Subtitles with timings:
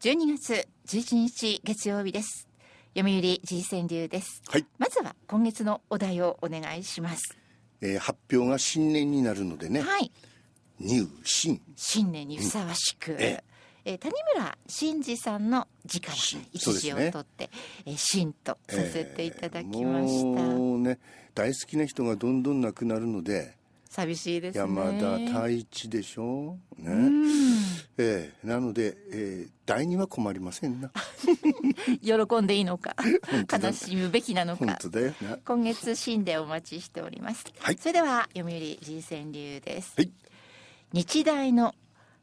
[0.00, 2.48] 12月11日月曜日です。
[2.96, 4.40] 読売 G 川流です。
[4.48, 7.36] はい、まずは今月のお題をお願いします。
[7.82, 10.10] えー発表が新年になるのでね、はい。
[10.78, 11.60] 入新。
[11.76, 13.44] 新年にふさわしく、え
[13.84, 13.94] え。
[13.96, 16.46] ー谷村新司さんの時から新。
[16.50, 16.92] 一そうですね。
[16.92, 17.50] 時を取って、
[17.84, 20.98] えー新とさせていただきました、もうね
[21.34, 23.54] 大好きな人がどんどん亡くなるので。
[23.90, 24.60] 寂しいですね。
[24.60, 26.56] 山田太一でしょ？
[26.78, 27.24] ね、うん
[28.00, 30.90] えーなので、えー第二は困りませんな。
[32.02, 32.96] 喜んでいいのか
[33.52, 34.78] 悲しむべきなのか。
[35.44, 37.78] 今月新でお待ちしております、はい。
[37.78, 40.10] それでは読売 G 川流です、はい。
[40.92, 41.76] 日大の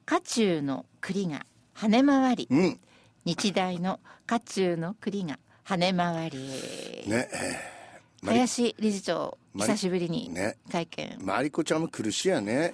[0.05, 2.47] 家中の栗が跳ね回り。
[2.49, 2.79] うん。
[3.23, 6.37] 日大の家中の栗が跳ね回り、
[7.07, 7.77] ねえ
[8.25, 10.57] 林理事長久しぶりにね。
[10.69, 12.73] 会見、ーマリコちゃんも苦しいやね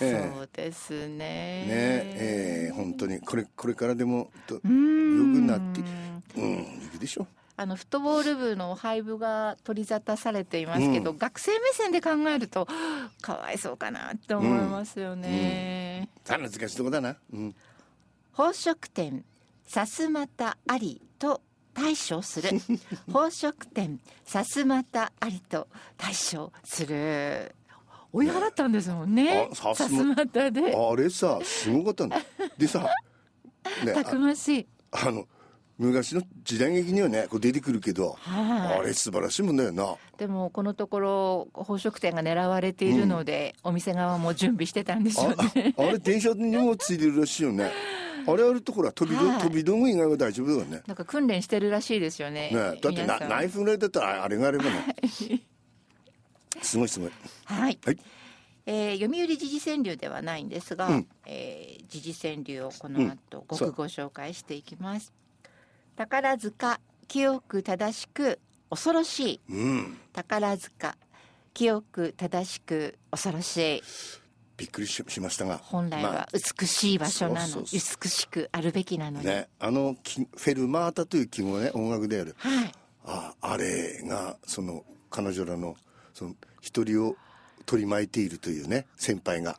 [0.00, 1.08] えそうですね。
[1.08, 3.20] ねえー本当に。
[3.20, 5.46] これこれからでもと良くうーん。
[5.46, 5.82] なって
[6.36, 6.52] うん
[6.84, 7.26] いくでしょ
[7.56, 11.18] あのフットボール部の廃部が取り沙汰されていますけど、うん。
[11.18, 12.66] 学生目線で考えると
[13.20, 17.16] かわいそうかなって思いますよね、あ難しいとこだな。
[17.32, 17.54] うん。
[18.32, 19.24] 宝飾店
[19.66, 21.42] さすまたありと
[21.74, 22.48] 対処する。
[23.12, 27.54] 宝飾店さすまたありと対処する
[28.12, 29.48] 追い払ったんですもんね。
[29.50, 30.74] あさすまたで。
[30.74, 32.18] あれさすごかったんだ
[32.58, 32.88] でさ
[33.84, 34.66] ねたくましい。
[34.92, 35.26] ああの
[35.78, 38.78] 昔の時代劇にはねこう出てくるけど、はい。
[38.80, 39.96] あれ素晴らしいもんだよな。
[40.18, 47.70] でもこのところ宝飾店が狙われているので、お店側も準備してたんでしょうあねあれ電車にもついてるらしいよね。
[48.26, 49.38] あれあるところは飛び道、はい。
[49.38, 50.82] 飛び道具以外は大丈夫だよね。
[50.86, 52.50] なんか訓練してるらしいですよね。
[52.50, 54.96] ねだってナイフぐらいだったらあれがあればね
[56.62, 57.10] すごいすごい。
[57.44, 57.98] はい、はい。
[58.66, 61.06] えー読売時事川柳ではないんですが、うん。
[61.26, 65.12] えー時事川柳をこの後ごくご紹介していきます、
[65.96, 68.38] 宝塚清く正しく
[68.70, 69.40] 恐ろしい。
[69.50, 69.98] うん。
[70.12, 70.96] 宝塚
[71.52, 73.82] 清く正しく恐ろしい。
[74.56, 75.58] びっくりししましたが。
[75.58, 82.36] 本来はまあ美しい場所なの、美しくあるべきなのに、ねあのきフェルマータという記号ね音楽である。
[82.38, 82.72] はい。
[83.04, 85.76] ああれがその彼女らの
[86.14, 87.16] その一人を
[87.66, 89.58] 取り巻いているというね先輩が、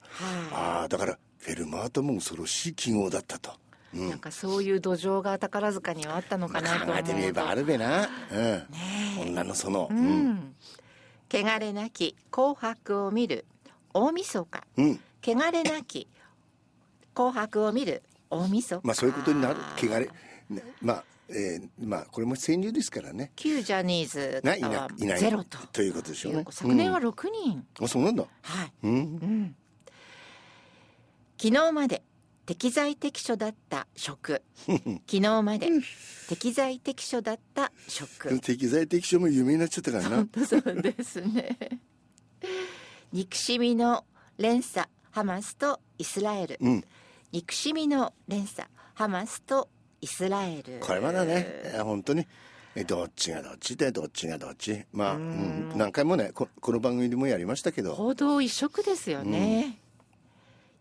[0.52, 3.52] はああだからフェルマータも恐ろしい記号だったと、
[3.94, 9.28] い、なんかそういう土壌が宝塚にはあったのまあ、かなと思うと、考えてみればあるべな、うん。
[9.30, 10.30] 女のその、ううん。
[10.30, 10.56] ん、
[11.32, 13.46] 汚れなき紅白を見る
[13.94, 14.64] 大晦日。
[14.78, 15.00] うん。
[15.24, 16.08] 汚れなき
[17.14, 18.88] 紅白を見る大晦日。
[18.88, 19.56] まあそういうことになる。
[19.78, 20.10] 汚れ、
[20.50, 23.32] ね、まあ、えーまあこれも川柳ですからね。
[23.36, 25.58] 旧ジャニーズがいはないないゼロと。
[25.68, 26.46] ということでしょうね。
[26.50, 27.08] 昨年はうん。
[27.08, 28.24] 6人、あそうなんだ。
[28.42, 28.92] はい、うん。
[28.92, 29.56] うん、
[31.42, 32.04] 昨日まで
[32.46, 34.42] 適材適所だった職。
[34.68, 35.70] 昨日まで
[36.28, 38.40] 適材適所だった職。
[38.40, 40.16] 適材適所も有名になっちゃったからな。
[40.18, 41.58] 本当そうですね。
[43.14, 44.06] 憎しみの
[44.38, 46.58] 連鎖ハマスとイスラエル。
[46.60, 46.84] うん。
[47.32, 49.70] 憎しみの連鎖ハマスと
[50.02, 50.80] イスラエル。
[50.80, 51.46] これまだね
[51.84, 52.28] 本当に。
[52.74, 53.76] えどっちがどっち？
[53.76, 54.86] でどっちがどっち？
[54.94, 57.94] まあ、うん、何回もねここの番組でもやりましたけど。
[57.94, 59.78] 報道一色ですよね、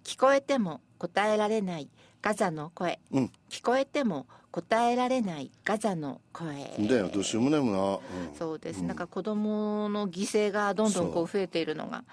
[0.04, 1.88] 聞こえても答えられない
[2.22, 3.32] ガザの声、うん。
[3.48, 6.70] 聞こえても答えられないガザの声。
[6.78, 8.00] だよどうしようもないもんな、うん。
[8.38, 12.04] そうです、なんか子供の犠牲がどんどんこう増えているのが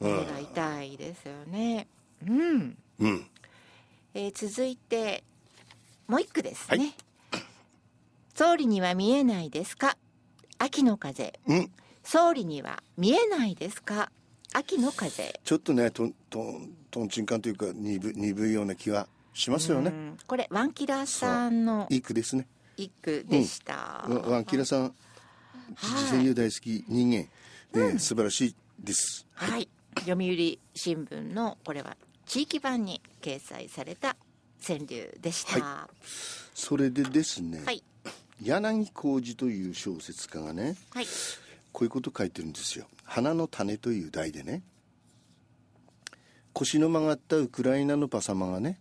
[0.00, 0.16] うん。
[0.18, 1.88] 目が痛いですよね。
[2.26, 3.26] うん、うん。
[4.12, 5.24] えー続いて
[6.08, 6.94] もう一句ですね、はい
[8.36, 9.96] 総理には見えないですか
[10.58, 11.70] 秋の風うん
[12.02, 14.12] 総理には見えないですか
[14.52, 20.16] 秋の風ちょっとねとんとんとんちんかんというか鈍鈍いような気がしますよね、うん。
[20.26, 22.46] これワンキラーさんのいい句ですね。
[22.76, 24.92] 一句でした、ワワンキラさんはい。
[25.74, 27.26] 自然流大好き人
[27.72, 29.26] 間、ね素晴らしいです。
[29.32, 29.68] はい。
[30.00, 31.96] 読売新聞のこれは
[32.26, 34.16] 地域版に掲載された
[34.64, 35.88] 川柳でした。
[36.54, 37.82] それでですね、はい。
[38.42, 41.06] 柳浩二という小説家がねはい。
[41.72, 44.62] こういうこと書いてるんですよ「花の種」という題でね
[46.54, 48.80] 腰の曲がったウクライナのパサマがね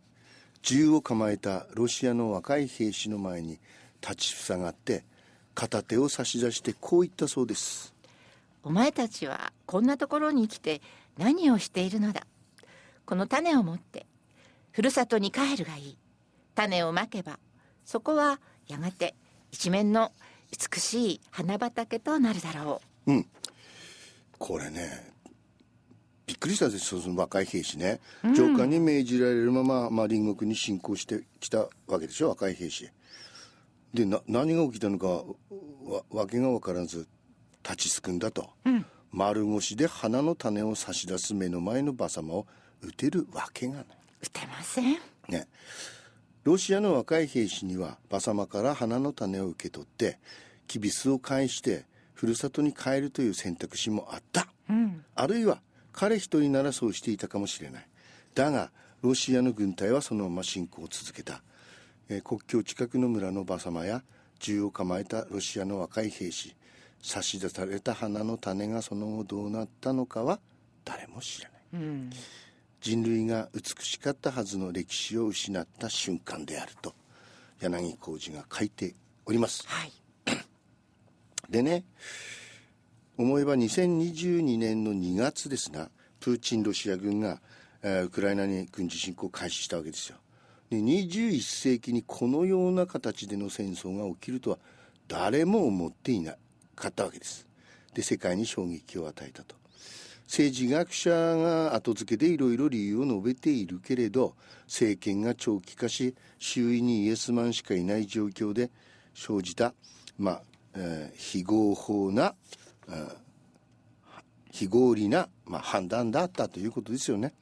[0.62, 3.60] 銃を構えたロシアの若い兵士の前に
[4.02, 5.04] 立ちふさがって
[5.54, 7.94] 片手を差し出してこう言ったそうです。
[8.64, 10.82] お前たちはこんなところに来て
[11.18, 12.26] 何をしているのだ。
[13.06, 14.05] この種を持って
[14.76, 15.98] ふるさとに帰るがいい。
[16.54, 17.40] 種をまけば
[17.86, 19.16] そこはやがて
[19.50, 20.12] 一面の
[20.52, 23.14] 美しい花畑となるだろう。
[23.14, 23.26] ん。
[24.38, 25.14] これね
[26.28, 28.02] びっくりしたんですよその若い兵士ね、
[28.36, 32.90] 上官に命じられるまま、まあ、隣国に侵攻してきたわけでしょ若い兵士。
[33.94, 35.24] でな何が起きたのかわ
[36.10, 37.08] わけが分からず
[37.64, 38.50] 立ちすくんだと、
[39.10, 42.48] 丸腰で花の種を差し出す目の前の馬様を
[42.82, 43.86] 撃てるわけがない
[44.22, 44.98] 撃てません。
[45.30, 45.48] ね。
[46.44, 50.20] ロシアの若い兵士には馬様から花の種を受け取って
[50.68, 54.48] キビスを返してふるさとに帰るという選択肢もあった、
[55.16, 57.88] あるいは彼一人ならそうしていたかもしれない。
[58.34, 58.72] だが
[59.02, 61.42] ロシアの軍隊はそのまま侵攻を続けた、
[62.10, 64.04] えー国境近くの村の馬様や
[64.40, 66.56] 銃を構えたロシアの若い兵士
[67.02, 70.40] 差し出された花の種がその後どうなったのかは
[70.84, 72.10] 誰も知らない
[72.86, 76.94] 人類が美しかったはずの歴史を失った瞬間であると
[77.60, 78.94] 柳浩二が書いて
[79.26, 79.64] おります。
[79.66, 79.92] はい。
[81.50, 81.84] でね
[83.18, 85.90] 思えば2022年の2月ですが
[86.20, 87.42] プーチンロシア軍が、
[87.82, 90.18] えーウクライナに軍事侵攻を開始したわけですよ。
[90.70, 94.60] で21世紀にこのような形での戦争が起きるとは
[95.08, 96.36] 誰も思っていな
[96.76, 97.48] かったわけです。
[97.96, 99.56] で世界に衝撃を与えたと
[100.28, 104.36] 政治学者が後付けでいろいろ理由を述べているけれど
[104.66, 108.72] 政権が長期化し周囲にイエスマンしかいない状況で
[109.14, 109.74] 生じた、
[110.18, 110.42] まあ
[110.76, 112.36] えー非合法な、
[112.88, 113.08] うん
[114.56, 117.34] 非合理な、まあ、判断だったということですよね。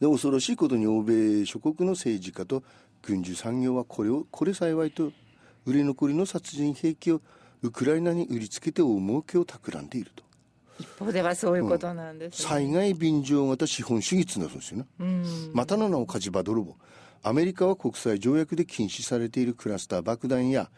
[0.00, 2.62] で恐ろしいことに欧米諸国の政治家と
[3.02, 5.10] 軍需産業はこれをこれ幸いと
[5.66, 7.20] 売れ残りの殺人兵器を
[7.62, 10.22] ウクライナに売りつけて大儲けを企んでいると。
[10.78, 12.48] 一方ではそういうことなんです、ね。
[12.48, 14.86] 災害便乗型資本主義って言うんですよね、
[15.52, 16.76] またの名を火事場泥棒。
[17.22, 20.70] アメリカは国際条約で禁止されているクラスター爆弾や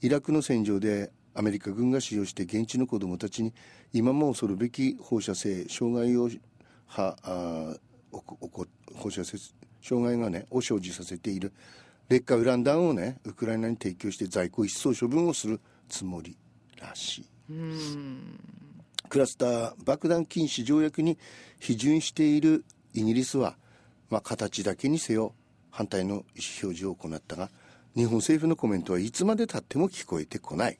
[0.00, 3.52] イラクの戦場でアメリカ軍が使用して現地の子どもたちに
[3.92, 6.30] 今も恐るべき放射性障害を
[6.86, 7.76] はあ
[8.10, 9.38] おこおこ放射性
[9.82, 11.52] 障害がねを生じさせている。
[12.08, 16.36] 劣化ウラン弾をねウクライナに提供して在庫一掃処分をするつもり
[16.78, 17.26] らしい。
[19.12, 21.18] クラスター爆弾禁止条約に
[21.60, 22.64] 批准している
[22.94, 23.56] イギリスは、
[24.08, 25.34] まあ、形だけにせよ
[25.70, 26.22] 反対の意思
[26.62, 27.50] 表示を行ったが
[27.94, 30.78] 日本政府のコメントはいつまでたっても聞こえてこない。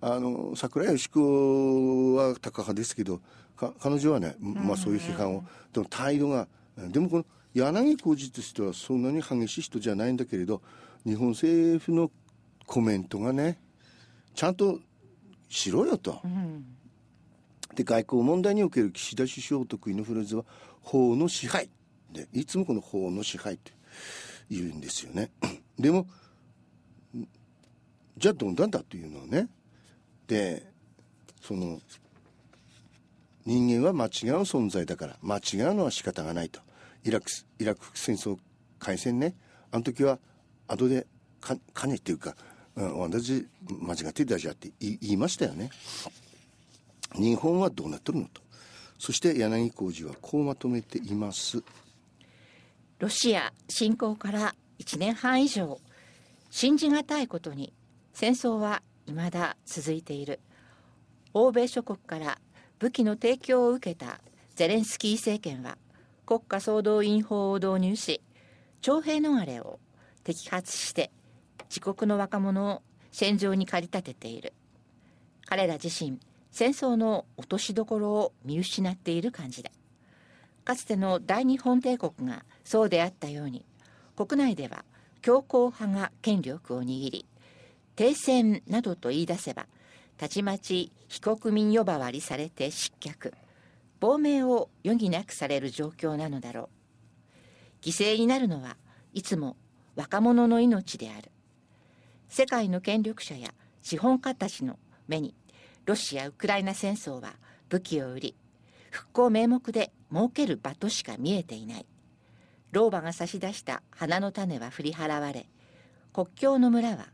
[0.00, 3.20] あの桜井義子はタカ派ですけど
[3.56, 5.42] か彼女はね、まあ、そういう批判を
[5.72, 6.46] でも態度が
[6.76, 10.62] でもこの柳浩二としてはそんなに激しい人じゃないんだけれど
[11.04, 12.12] 日本政府の
[12.68, 13.58] コメントがね
[14.36, 14.78] ちゃんと
[15.48, 16.20] しろよと。
[17.74, 20.44] で外交問題における岸田首相得意のフレーズは
[20.82, 21.70] 法の支配。
[22.12, 23.72] でいつもこの法の支配って
[24.50, 25.30] 言うんですよね。
[25.78, 27.28] でもん
[28.16, 29.48] じゃあどんなんだというのをね。
[30.26, 30.66] で
[31.40, 31.80] その
[33.46, 34.10] 人間は間違う
[34.42, 36.60] 存在だから間違うのは仕方がないと。
[37.04, 38.36] イラクイラク戦争
[38.78, 39.34] 開戦ね。
[39.70, 40.18] あの時は
[40.66, 41.06] 後で
[41.40, 42.36] か金っていうか、
[42.78, 45.70] うん、私間違ってたじゃって言い言いましたよね。
[47.16, 48.40] 日本はどうなっとるのと。
[48.98, 51.62] そして柳浩二はこうまとめています。
[53.00, 55.80] ロシア侵攻から1年半以上
[56.50, 57.72] 信じがたいことに
[58.12, 60.38] 戦争は未だ続いている。
[61.34, 62.38] 欧米諸国から
[62.78, 64.20] 武器の提供を受けた
[64.54, 65.78] ゼレンスキー政権は
[66.26, 68.20] 国家総動員法を導入し
[68.80, 69.80] 徴兵逃れを
[70.24, 71.10] 摘発して
[71.68, 72.82] 自国の若者を
[73.12, 74.52] 戦場に駆り立てている。
[75.46, 76.18] 彼ら自身
[76.50, 79.70] 戦争の落としどころを見失っている感じだ。
[80.64, 83.64] かつての大日本帝国がそうであったように
[84.16, 84.84] 国内では
[85.22, 87.26] 強硬派が権力を握り
[87.96, 89.66] 停戦などと言い出せば
[90.18, 93.32] たちまち非国民呼ばわりされて失脚。
[94.00, 96.68] 亡命を余儀なくされる状況なのだろ
[97.82, 97.84] う。
[97.84, 98.76] 犠牲になるのは
[99.12, 99.56] いつも
[99.96, 101.30] 若者の命である。
[102.28, 103.50] 世界の権力者や
[103.82, 105.34] 資本家たちの目に
[105.86, 107.34] ロシア・ウクライナ戦争は
[107.68, 108.36] 武器を売り
[108.90, 111.86] 復興名目で儲ける場としか見えていない。
[112.72, 115.46] 老婆が差し出した花の種は振り払われ
[116.12, 117.06] 国境の村は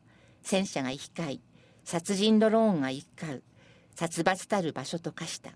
[0.42, 1.40] 戦車が行き交い
[1.84, 3.42] 殺人ドローンが行き交う
[3.94, 5.52] 殺伐たる場所と化した。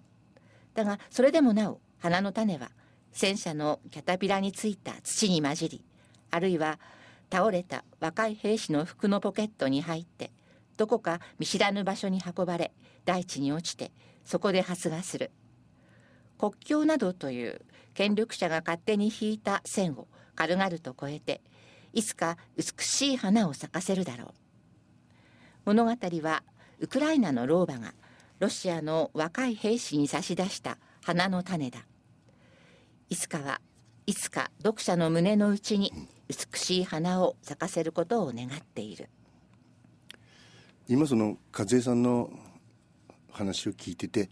[0.75, 2.71] だがそれでもなお花の種は
[3.11, 5.85] 戦車のキャタピラについた土に混じり
[6.31, 6.79] あるいは
[7.31, 10.31] 倒れた若い兵士の服のポケットに入って
[10.77, 12.73] どこか見知らぬ場所に運ばれ
[13.05, 13.93] 大地に落ちて
[14.25, 15.31] そこで発芽する。
[16.39, 17.61] 国境などという
[17.95, 20.07] 権力者が勝手に引いた線を
[20.37, 21.43] 軽々と越えて
[21.93, 24.29] いつか美しい花を咲かせるだろう。
[25.65, 25.91] 物語
[26.23, 26.45] は
[26.79, 27.93] ウクライナの老婆が
[28.39, 31.87] ロシアの若い兵士に差し出した花の種だ。
[33.09, 33.61] いつかは
[34.07, 35.93] いつか読者の胸の内に
[36.29, 39.09] 美しい花を咲かせることを願っている。
[40.89, 42.31] 今その和江さんの
[43.31, 44.31] 話を聞いてて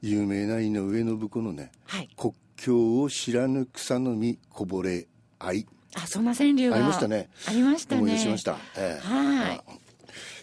[0.00, 5.06] 有名な井上信子のね、はい、国境を知らぬ草の実こぼれ
[5.38, 7.28] 愛あそんな川柳がありましたね。
[7.46, 8.00] ありましたね。
[8.02, 9.60] 思い出しました、ええ、はい。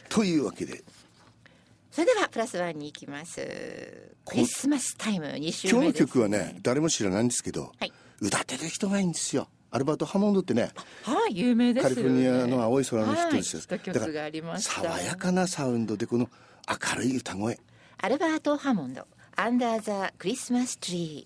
[0.09, 0.83] というわけで。
[1.91, 4.15] それではプラスワンに行きます。
[4.25, 10.71] クリスマスタイム2週目、ね、今日の曲はね誰も知らないんですけど、はい、歌ってる人がいいんですよアルバート・ハモンドってね
[11.03, 16.29] はい有名です、ね、カリフォルニアの青い空の人ですよ、はい、だ爽やかなサウンドでこの
[16.69, 17.59] 明るい歌声。
[17.97, 19.05] アルバート・ハモンド
[19.35, 21.23] Under the Christmas Tree